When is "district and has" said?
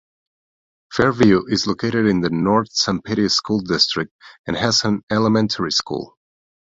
3.59-4.83